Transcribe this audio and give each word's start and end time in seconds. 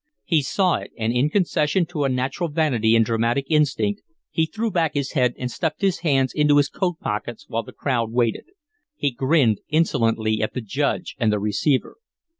He 0.25 0.41
saw 0.41 0.77
it, 0.77 0.89
and 0.97 1.13
in 1.13 1.29
concession 1.29 1.85
to 1.85 2.05
a 2.05 2.09
natural 2.09 2.49
vanity 2.49 2.95
and 2.95 3.05
dramatic 3.05 3.45
instinct, 3.51 4.01
he 4.31 4.47
threw 4.47 4.71
back 4.71 4.95
his 4.95 5.11
head 5.11 5.35
and 5.37 5.51
stuffed 5.51 5.81
his 5.81 5.99
hands 5.99 6.33
into 6.33 6.57
his 6.57 6.69
coat 6.69 6.97
pockets 6.99 7.45
while 7.47 7.61
the 7.61 7.71
crowd 7.71 8.09
waited. 8.11 8.45
He 8.95 9.11
grinned 9.11 9.59
insolently 9.69 10.41
at 10.41 10.55
the 10.55 10.61
Judge 10.61 11.15
and 11.19 11.31
the 11.31 11.37
receiver. 11.37 11.97